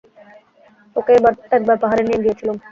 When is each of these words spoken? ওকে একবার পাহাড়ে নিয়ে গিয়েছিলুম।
ওকে 0.95 1.11
একবার 1.57 1.75
পাহাড়ে 1.81 2.03
নিয়ে 2.07 2.21
গিয়েছিলুম। 2.23 2.57